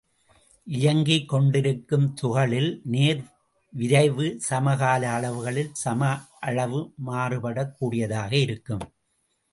[0.67, 3.21] இயங்கிக் கொண்டிருக்கும் துகளில் நேர்
[3.73, 6.01] விரைவு சமகால அளவுகளில் சம
[6.39, 8.85] அளவு மாறுபடக் கூடியதாக இருக்கும்.